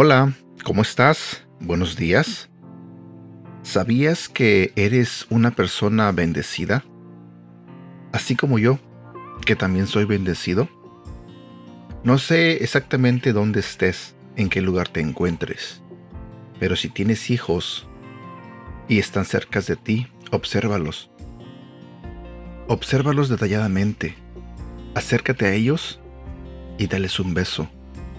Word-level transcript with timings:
Hola, 0.00 0.32
¿cómo 0.62 0.82
estás? 0.82 1.44
Buenos 1.58 1.96
días. 1.96 2.48
¿Sabías 3.62 4.28
que 4.28 4.72
eres 4.76 5.26
una 5.28 5.50
persona 5.50 6.12
bendecida? 6.12 6.84
Así 8.12 8.36
como 8.36 8.60
yo, 8.60 8.78
que 9.44 9.56
también 9.56 9.88
soy 9.88 10.04
bendecido. 10.04 10.68
No 12.04 12.18
sé 12.18 12.62
exactamente 12.62 13.32
dónde 13.32 13.58
estés, 13.58 14.14
en 14.36 14.50
qué 14.50 14.60
lugar 14.60 14.88
te 14.88 15.00
encuentres, 15.00 15.82
pero 16.60 16.76
si 16.76 16.90
tienes 16.90 17.28
hijos 17.28 17.88
y 18.86 19.00
están 19.00 19.24
cerca 19.24 19.60
de 19.60 19.74
ti, 19.74 20.06
obsérvalos. 20.30 21.10
Obsérvalos 22.68 23.28
detalladamente. 23.28 24.14
Acércate 24.94 25.46
a 25.46 25.54
ellos 25.54 25.98
y 26.78 26.86
dales 26.86 27.18
un 27.18 27.34
beso, 27.34 27.68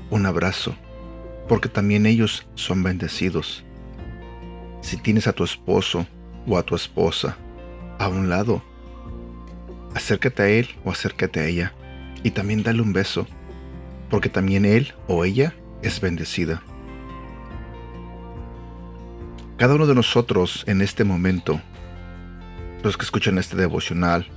un 0.09 0.25
abrazo, 0.25 0.75
porque 1.49 1.67
también 1.67 2.05
ellos 2.05 2.47
son 2.53 2.83
bendecidos. 2.83 3.65
Si 4.81 4.97
tienes 4.97 5.27
a 5.27 5.33
tu 5.33 5.43
esposo 5.43 6.05
o 6.47 6.57
a 6.57 6.63
tu 6.63 6.75
esposa 6.75 7.35
a 7.97 8.07
un 8.07 8.29
lado, 8.29 8.63
acércate 9.95 10.43
a 10.43 10.47
él 10.47 10.69
o 10.85 10.91
acércate 10.91 11.39
a 11.39 11.45
ella 11.47 11.73
y 12.23 12.31
también 12.31 12.61
dale 12.61 12.81
un 12.81 12.93
beso, 12.93 13.27
porque 14.11 14.29
también 14.29 14.63
él 14.63 14.93
o 15.07 15.25
ella 15.25 15.55
es 15.81 15.99
bendecida. 15.99 16.61
Cada 19.57 19.73
uno 19.73 19.87
de 19.87 19.95
nosotros 19.95 20.63
en 20.67 20.81
este 20.81 21.03
momento, 21.03 21.59
los 22.83 22.95
que 22.95 23.03
escuchan 23.03 23.39
este 23.39 23.57
devocional, 23.57 24.27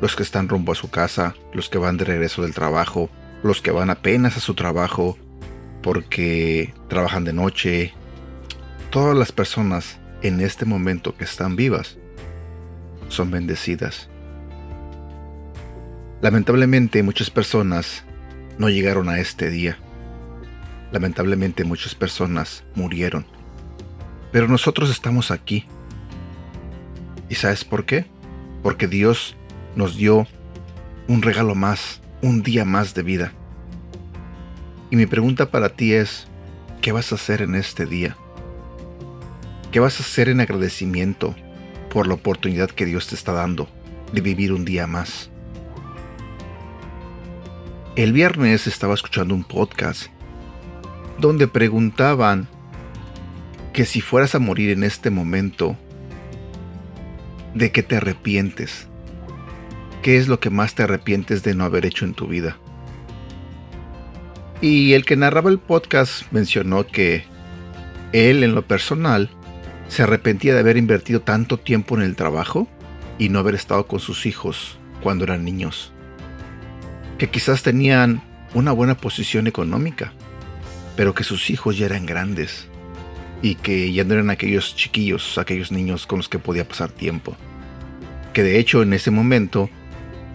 los 0.00 0.16
que 0.16 0.22
están 0.22 0.48
rumbo 0.48 0.72
a 0.72 0.76
su 0.76 0.90
casa, 0.90 1.34
los 1.52 1.68
que 1.68 1.78
van 1.78 1.98
de 1.98 2.06
regreso 2.06 2.42
del 2.42 2.54
trabajo, 2.54 3.10
los 3.42 3.60
que 3.60 3.70
van 3.70 3.90
apenas 3.90 4.38
a 4.38 4.40
su 4.40 4.54
trabajo 4.54 5.18
porque 5.82 6.72
trabajan 6.88 7.24
de 7.24 7.32
noche, 7.32 7.92
todas 8.90 9.16
las 9.16 9.32
personas 9.32 9.98
en 10.22 10.40
este 10.40 10.64
momento 10.64 11.16
que 11.16 11.24
están 11.24 11.56
vivas 11.56 11.98
son 13.08 13.30
bendecidas. 13.30 14.08
Lamentablemente 16.20 17.02
muchas 17.02 17.30
personas 17.30 18.04
no 18.58 18.68
llegaron 18.70 19.08
a 19.08 19.18
este 19.18 19.50
día. 19.50 19.76
Lamentablemente 20.92 21.64
muchas 21.64 21.94
personas 21.94 22.64
murieron. 22.74 23.26
Pero 24.30 24.46
nosotros 24.46 24.90
estamos 24.90 25.30
aquí. 25.30 25.66
¿Y 27.28 27.34
sabes 27.34 27.64
por 27.64 27.84
qué? 27.84 28.06
Porque 28.62 28.86
Dios 28.86 29.36
nos 29.74 29.96
dio 29.96 30.26
un 31.08 31.22
regalo 31.22 31.54
más, 31.54 32.00
un 32.22 32.42
día 32.42 32.64
más 32.64 32.94
de 32.94 33.02
vida. 33.02 33.32
Y 34.92 34.96
mi 34.96 35.06
pregunta 35.06 35.50
para 35.50 35.70
ti 35.70 35.94
es, 35.94 36.26
¿qué 36.82 36.92
vas 36.92 37.12
a 37.12 37.14
hacer 37.14 37.40
en 37.40 37.54
este 37.54 37.86
día? 37.86 38.14
¿Qué 39.70 39.80
vas 39.80 39.98
a 39.98 40.02
hacer 40.02 40.28
en 40.28 40.42
agradecimiento 40.42 41.34
por 41.90 42.06
la 42.06 42.12
oportunidad 42.12 42.70
que 42.70 42.84
Dios 42.84 43.06
te 43.06 43.14
está 43.14 43.32
dando 43.32 43.70
de 44.12 44.20
vivir 44.20 44.52
un 44.52 44.66
día 44.66 44.86
más? 44.86 45.30
El 47.96 48.12
viernes 48.12 48.66
estaba 48.66 48.92
escuchando 48.92 49.34
un 49.34 49.44
podcast 49.44 50.08
donde 51.18 51.48
preguntaban 51.48 52.46
que 53.72 53.86
si 53.86 54.02
fueras 54.02 54.34
a 54.34 54.40
morir 54.40 54.72
en 54.72 54.84
este 54.84 55.08
momento, 55.08 55.74
¿de 57.54 57.72
qué 57.72 57.82
te 57.82 57.96
arrepientes? 57.96 58.88
¿Qué 60.02 60.18
es 60.18 60.28
lo 60.28 60.38
que 60.38 60.50
más 60.50 60.74
te 60.74 60.82
arrepientes 60.82 61.42
de 61.42 61.54
no 61.54 61.64
haber 61.64 61.86
hecho 61.86 62.04
en 62.04 62.12
tu 62.12 62.26
vida? 62.26 62.58
Y 64.62 64.92
el 64.92 65.04
que 65.04 65.16
narraba 65.16 65.50
el 65.50 65.58
podcast 65.58 66.30
mencionó 66.30 66.86
que 66.86 67.24
él 68.12 68.44
en 68.44 68.54
lo 68.54 68.62
personal 68.62 69.28
se 69.88 70.04
arrepentía 70.04 70.54
de 70.54 70.60
haber 70.60 70.76
invertido 70.76 71.20
tanto 71.20 71.58
tiempo 71.58 71.96
en 71.96 72.02
el 72.02 72.14
trabajo 72.14 72.68
y 73.18 73.28
no 73.28 73.40
haber 73.40 73.56
estado 73.56 73.88
con 73.88 73.98
sus 73.98 74.24
hijos 74.24 74.78
cuando 75.02 75.24
eran 75.24 75.44
niños. 75.44 75.92
Que 77.18 77.28
quizás 77.28 77.64
tenían 77.64 78.22
una 78.54 78.70
buena 78.70 78.96
posición 78.96 79.48
económica, 79.48 80.12
pero 80.94 81.12
que 81.12 81.24
sus 81.24 81.50
hijos 81.50 81.76
ya 81.76 81.86
eran 81.86 82.06
grandes 82.06 82.68
y 83.42 83.56
que 83.56 83.92
ya 83.92 84.04
no 84.04 84.14
eran 84.14 84.30
aquellos 84.30 84.76
chiquillos, 84.76 85.38
aquellos 85.38 85.72
niños 85.72 86.06
con 86.06 86.18
los 86.20 86.28
que 86.28 86.38
podía 86.38 86.68
pasar 86.68 86.92
tiempo. 86.92 87.36
Que 88.32 88.44
de 88.44 88.60
hecho 88.60 88.82
en 88.82 88.92
ese 88.92 89.10
momento 89.10 89.68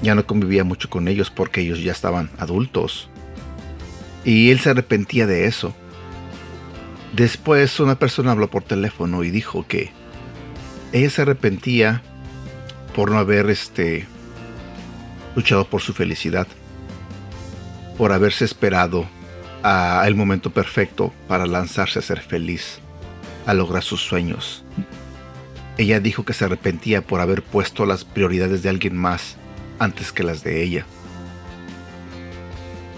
ya 0.01 0.15
no 0.15 0.27
convivía 0.27 0.65
mucho 0.65 0.89
con 0.89 1.07
ellos 1.07 1.31
porque 1.31 1.61
ellos 1.61 1.81
ya 1.81 1.94
estaban 1.94 2.29
adultos. 2.38 3.09
Y 4.23 4.51
él 4.51 4.59
se 4.59 4.72
arrepentía 4.72 5.25
de 5.25 5.45
eso. 5.45 5.73
Después 7.13 7.79
una 7.79 7.97
persona 7.97 8.31
habló 8.31 8.50
por 8.50 8.63
teléfono 8.63 9.23
y 9.23 9.31
dijo 9.31 9.66
que 9.67 9.91
ella 10.91 11.09
se 11.09 11.22
arrepentía 11.22 12.01
por 12.95 13.11
no 13.11 13.17
haber 13.17 13.50
este 13.50 14.07
luchado 15.35 15.69
por 15.69 15.81
su 15.81 15.94
felicidad, 15.94 16.47
por 17.97 18.11
haberse 18.11 18.44
esperado 18.44 19.07
al 19.63 20.16
momento 20.16 20.51
perfecto 20.51 21.13
para 21.27 21.45
lanzarse 21.45 22.00
a 22.00 22.01
ser 22.01 22.22
feliz, 22.22 22.79
a 23.45 23.53
lograr 23.53 23.83
sus 23.83 24.01
sueños. 24.01 24.63
Ella 25.77 26.00
dijo 26.00 26.25
que 26.25 26.33
se 26.33 26.45
arrepentía 26.45 27.01
por 27.01 27.22
haber 27.22 27.44
puesto 27.44 27.85
las 27.85 28.03
prioridades 28.03 28.63
de 28.63 28.69
alguien 28.69 28.97
más 28.97 29.38
antes 29.79 30.11
que 30.11 30.23
las 30.23 30.44
de 30.44 30.63
ella. 30.63 30.85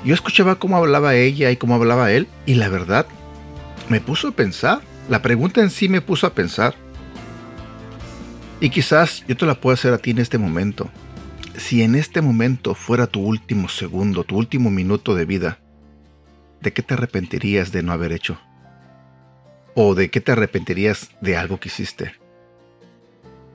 Yo 0.03 0.13
escuchaba 0.13 0.55
cómo 0.55 0.77
hablaba 0.77 1.15
ella 1.15 1.51
y 1.51 1.57
cómo 1.57 1.75
hablaba 1.75 2.11
él, 2.11 2.27
y 2.45 2.55
la 2.55 2.69
verdad, 2.69 3.05
me 3.89 3.99
puso 3.99 4.29
a 4.29 4.31
pensar. 4.31 4.81
La 5.09 5.21
pregunta 5.21 5.61
en 5.61 5.69
sí 5.69 5.89
me 5.89 6.01
puso 6.01 6.27
a 6.27 6.33
pensar. 6.33 6.75
Y 8.59 8.69
quizás 8.69 9.25
yo 9.27 9.35
te 9.35 9.45
la 9.45 9.55
puedo 9.55 9.73
hacer 9.73 9.93
a 9.93 9.97
ti 9.97 10.11
en 10.11 10.19
este 10.19 10.37
momento. 10.37 10.89
Si 11.57 11.81
en 11.81 11.95
este 11.95 12.21
momento 12.21 12.75
fuera 12.75 13.07
tu 13.07 13.21
último 13.21 13.67
segundo, 13.69 14.23
tu 14.23 14.37
último 14.37 14.69
minuto 14.69 15.15
de 15.15 15.25
vida, 15.25 15.59
¿de 16.61 16.71
qué 16.71 16.81
te 16.81 16.93
arrepentirías 16.93 17.71
de 17.71 17.83
no 17.83 17.91
haber 17.91 18.11
hecho? 18.11 18.39
¿O 19.75 19.95
de 19.95 20.09
qué 20.09 20.21
te 20.21 20.31
arrepentirías 20.31 21.09
de 21.21 21.37
algo 21.37 21.59
que 21.59 21.69
hiciste? 21.69 22.13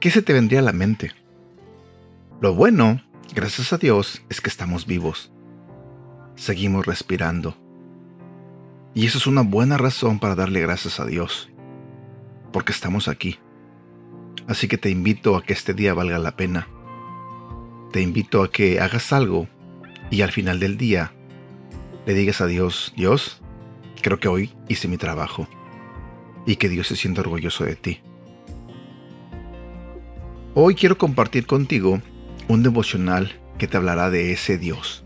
¿Qué 0.01 0.11
se 0.11 0.23
te 0.23 0.33
vendría 0.33 0.59
a 0.59 0.63
la 0.63 0.73
mente? 0.73 1.13
Lo 2.41 2.55
bueno 2.55 3.01
Gracias 3.33 3.73
a 3.73 3.79
Dios 3.79 4.23
es 4.29 4.41
que 4.41 4.49
estamos 4.49 4.87
vivos. 4.87 5.34
Seguimos 6.37 6.87
respirando. 6.87 7.57
Y 8.95 9.07
eso 9.07 9.19
es 9.19 9.27
una 9.27 9.43
buena 9.43 9.77
razón 9.77 10.19
para 10.19 10.35
darle 10.35 10.61
gracias 10.61 11.01
a 11.01 11.07
Dios. 11.07 11.51
Porque 12.53 12.73
estamos 12.73 13.09
aquí. 13.09 13.39
Así 14.47 14.69
que 14.69 14.79
te 14.79 14.91
invito 14.91 15.37
a 15.37 15.43
que 15.43 15.53
este 15.53 15.75
día 15.75 15.95
valga 15.95 16.19
la 16.19 16.37
pena. 16.37 16.69
Te 17.93 18.03
invito 18.03 18.43
a 18.43 18.51
que 18.51 18.81
hagas 18.81 19.13
algo 19.13 19.49
y 20.11 20.23
al 20.23 20.33
final 20.33 20.61
del 20.61 20.77
día 20.77 21.13
le 22.07 22.15
digas 22.15 22.41
a 22.41 22.47
Dios, 22.47 22.93
Dios, 22.97 23.41
creo 24.03 24.19
que 24.21 24.29
hoy 24.29 24.53
hice 24.69 24.89
mi 24.89 24.99
trabajo 24.99 25.49
y 26.47 26.57
que 26.57 26.69
Dios 26.69 26.89
se 26.89 26.97
sienta 26.97 27.23
orgulloso 27.23 27.65
de 27.65 27.77
ti. 27.77 28.01
Hoy 30.55 30.75
quiero 30.75 30.99
compartir 30.99 31.47
contigo 31.47 32.01
un 32.49 32.63
devocional 32.63 33.41
que 33.59 33.67
te 33.67 33.77
hablará 33.77 34.11
de 34.11 34.33
ese 34.33 34.59
Dios, 34.59 35.04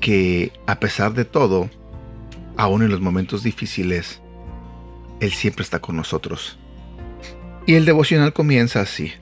que 0.00 0.52
a 0.66 0.80
pesar 0.80 1.14
de 1.14 1.24
todo, 1.24 1.70
aún 2.56 2.82
en 2.82 2.90
los 2.90 3.00
momentos 3.00 3.42
difíciles, 3.42 4.20
Él 5.20 5.32
siempre 5.32 5.62
está 5.62 5.80
con 5.80 5.96
nosotros. 5.96 6.58
Y 7.66 7.74
el 7.74 7.84
devocional 7.84 8.32
comienza 8.32 8.80
así. 8.80 9.12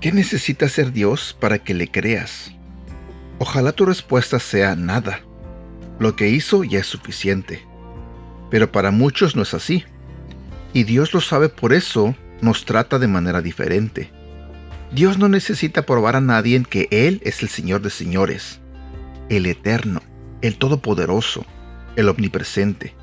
¿Qué 0.00 0.12
necesita 0.12 0.68
ser 0.68 0.92
Dios 0.92 1.36
para 1.38 1.58
que 1.58 1.74
le 1.74 1.88
creas? 1.88 2.52
Ojalá 3.38 3.72
tu 3.72 3.84
respuesta 3.84 4.38
sea 4.38 4.76
nada. 4.76 5.20
Lo 5.98 6.16
que 6.16 6.28
hizo 6.28 6.64
ya 6.64 6.80
es 6.80 6.86
suficiente. 6.86 7.66
Pero 8.50 8.70
para 8.70 8.90
muchos 8.90 9.36
no 9.36 9.42
es 9.42 9.54
así. 9.54 9.84
Y 10.72 10.84
Dios 10.84 11.12
lo 11.12 11.20
sabe 11.20 11.48
por 11.48 11.72
eso 11.72 12.14
nos 12.40 12.64
trata 12.64 12.98
de 12.98 13.08
manera 13.08 13.42
diferente. 13.42 14.10
Dios 14.92 15.18
no 15.18 15.28
necesita 15.28 15.82
probar 15.82 16.16
a 16.16 16.20
nadie 16.20 16.56
en 16.56 16.64
que 16.64 16.88
Él 16.90 17.20
es 17.24 17.42
el 17.42 17.48
Señor 17.48 17.82
de 17.82 17.90
señores, 17.90 18.60
el 19.28 19.46
Eterno, 19.46 20.02
el 20.42 20.56
Todopoderoso, 20.56 21.44
el 21.96 22.08
Omnipresente. 22.08 22.94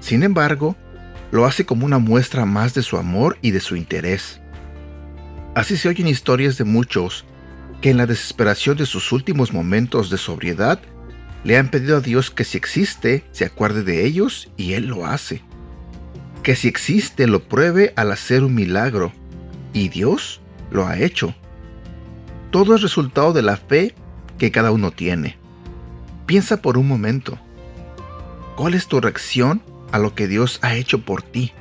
Sin 0.00 0.22
embargo, 0.22 0.76
lo 1.30 1.46
hace 1.46 1.66
como 1.66 1.86
una 1.86 1.98
muestra 1.98 2.44
más 2.44 2.74
de 2.74 2.82
su 2.82 2.96
amor 2.96 3.38
y 3.42 3.50
de 3.50 3.60
su 3.60 3.76
interés. 3.76 4.40
Así 5.54 5.76
se 5.76 5.88
oyen 5.88 6.08
historias 6.08 6.58
de 6.58 6.64
muchos 6.64 7.24
que 7.80 7.90
en 7.90 7.96
la 7.96 8.06
desesperación 8.06 8.76
de 8.76 8.86
sus 8.86 9.12
últimos 9.12 9.52
momentos 9.52 10.10
de 10.10 10.18
sobriedad 10.18 10.80
le 11.44 11.56
han 11.56 11.70
pedido 11.70 11.96
a 11.96 12.00
Dios 12.00 12.30
que 12.30 12.44
si 12.44 12.58
existe, 12.58 13.24
se 13.32 13.44
acuerde 13.44 13.82
de 13.82 14.04
ellos 14.04 14.50
y 14.56 14.72
Él 14.72 14.86
lo 14.86 15.06
hace. 15.06 15.42
Que 16.42 16.56
si 16.56 16.68
existe, 16.68 17.26
lo 17.26 17.42
pruebe 17.42 17.92
al 17.96 18.12
hacer 18.12 18.44
un 18.44 18.54
milagro. 18.54 19.12
Y 19.72 19.88
Dios 19.88 20.40
lo 20.70 20.86
ha 20.86 20.98
hecho. 20.98 21.34
Todo 22.50 22.74
es 22.74 22.82
resultado 22.82 23.32
de 23.32 23.42
la 23.42 23.56
fe 23.56 23.94
que 24.38 24.50
cada 24.50 24.70
uno 24.70 24.90
tiene. 24.90 25.38
Piensa 26.26 26.60
por 26.60 26.76
un 26.76 26.88
momento. 26.88 27.38
¿Cuál 28.56 28.74
es 28.74 28.88
tu 28.88 29.00
reacción 29.00 29.62
a 29.92 29.98
lo 29.98 30.16
que 30.16 30.26
Dios 30.26 30.58
ha 30.60 30.74
hecho 30.74 31.02
por 31.02 31.22
ti? 31.22 31.52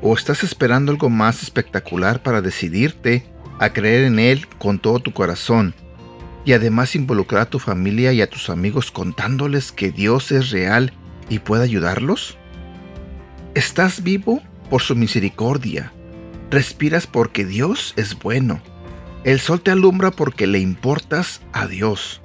¿O 0.00 0.14
estás 0.14 0.42
esperando 0.42 0.92
algo 0.92 1.10
más 1.10 1.42
espectacular 1.42 2.22
para 2.22 2.40
decidirte 2.40 3.26
a 3.58 3.70
creer 3.74 4.04
en 4.04 4.18
Él 4.18 4.48
con 4.58 4.78
todo 4.78 5.00
tu 5.00 5.12
corazón 5.12 5.74
y 6.46 6.54
además 6.54 6.96
involucrar 6.96 7.42
a 7.42 7.50
tu 7.50 7.58
familia 7.58 8.14
y 8.14 8.22
a 8.22 8.30
tus 8.30 8.48
amigos 8.48 8.90
contándoles 8.90 9.72
que 9.72 9.90
Dios 9.90 10.32
es 10.32 10.50
real 10.50 10.94
y 11.28 11.40
puede 11.40 11.64
ayudarlos? 11.64 12.38
Estás 13.54 14.02
vivo 14.02 14.40
por 14.70 14.80
su 14.80 14.96
misericordia. 14.96 15.92
Respiras 16.50 17.06
porque 17.06 17.44
Dios 17.44 17.92
es 17.96 18.18
bueno. 18.18 18.62
El 19.24 19.38
sol 19.38 19.60
te 19.60 19.70
alumbra 19.70 20.12
porque 20.12 20.46
le 20.46 20.60
importas 20.60 21.42
a 21.52 21.66
Dios. 21.66 22.22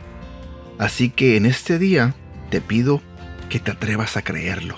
Así 0.79 1.09
que 1.09 1.37
en 1.37 1.45
este 1.45 1.79
día 1.79 2.15
te 2.49 2.61
pido 2.61 3.01
que 3.49 3.59
te 3.59 3.71
atrevas 3.71 4.17
a 4.17 4.21
creerlo. 4.21 4.77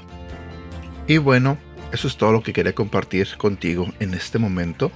Y 1.08 1.18
bueno, 1.18 1.58
eso 1.92 2.08
es 2.08 2.18
todo 2.18 2.32
lo 2.32 2.44
que 2.44 2.54
quería 2.54 2.74
compartir 2.74 3.38
contigo 3.38 3.88
en 4.00 4.14
este 4.14 4.40
momento. 4.40 4.92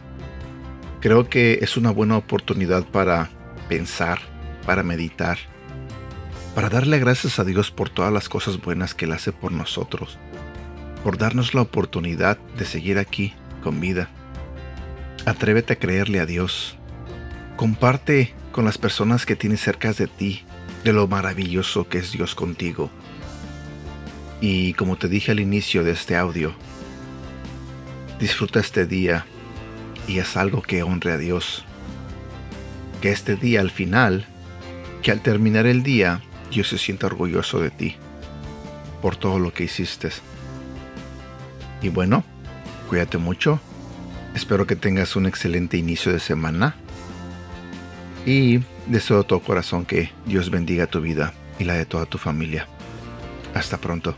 Creo 0.99 1.29
que 1.29 1.59
es 1.61 1.77
una 1.77 1.91
buena 1.91 2.17
oportunidad 2.17 2.85
para 2.85 3.29
pensar 3.69 4.19
para 4.69 4.83
meditar, 4.83 5.39
para 6.53 6.69
darle 6.69 6.99
gracias 6.99 7.39
a 7.39 7.43
Dios 7.43 7.71
por 7.71 7.89
todas 7.89 8.13
las 8.13 8.29
cosas 8.29 8.61
buenas 8.61 8.93
que 8.93 9.05
Él 9.05 9.13
hace 9.13 9.31
por 9.31 9.51
nosotros, 9.51 10.19
por 11.03 11.17
darnos 11.17 11.55
la 11.55 11.63
oportunidad 11.63 12.37
de 12.55 12.65
seguir 12.65 12.99
aquí 12.99 13.33
con 13.63 13.79
vida. 13.79 14.09
Atrévete 15.25 15.73
a 15.73 15.79
creerle 15.79 16.19
a 16.19 16.27
Dios. 16.27 16.77
Comparte 17.55 18.35
con 18.51 18.63
las 18.63 18.77
personas 18.77 19.25
que 19.25 19.35
tienes 19.35 19.59
cerca 19.59 19.91
de 19.91 20.05
ti 20.05 20.43
de 20.83 20.93
lo 20.93 21.07
maravilloso 21.07 21.87
que 21.87 21.99
es 21.99 22.11
Dios 22.11 22.35
contigo. 22.35 22.89
Y 24.41 24.73
como 24.73 24.97
te 24.97 25.07
dije 25.07 25.31
al 25.31 25.39
inicio 25.39 25.83
de 25.83 25.91
este 25.91 26.15
audio, 26.15 26.53
disfruta 28.19 28.59
este 28.59 28.85
día 28.85 29.25
y 30.07 30.19
haz 30.19 30.37
algo 30.37 30.61
que 30.61 30.83
honre 30.83 31.13
a 31.13 31.17
Dios. 31.17 31.65
Que 33.01 33.11
este 33.11 33.35
día 33.35 33.61
al 33.61 33.71
final 33.71 34.25
que 35.01 35.11
al 35.11 35.21
terminar 35.21 35.65
el 35.65 35.83
día 35.83 36.21
Dios 36.51 36.69
se 36.69 36.77
sienta 36.77 37.07
orgulloso 37.07 37.59
de 37.59 37.69
ti 37.69 37.95
por 39.01 39.15
todo 39.15 39.39
lo 39.39 39.53
que 39.53 39.63
hiciste. 39.63 40.09
Y 41.81 41.89
bueno, 41.89 42.23
cuídate 42.89 43.17
mucho. 43.17 43.59
Espero 44.35 44.67
que 44.67 44.75
tengas 44.75 45.15
un 45.15 45.25
excelente 45.25 45.77
inicio 45.77 46.11
de 46.11 46.19
semana. 46.19 46.75
Y 48.25 48.59
deseo 48.89 49.17
de 49.17 49.23
todo 49.23 49.39
corazón 49.39 49.85
que 49.85 50.11
Dios 50.25 50.49
bendiga 50.49 50.87
tu 50.87 50.99
vida 51.01 51.33
y 51.59 51.63
la 51.63 51.75
de 51.75 51.85
toda 51.85 52.05
tu 52.05 52.17
familia. 52.17 52.67
Hasta 53.53 53.77
pronto. 53.77 54.15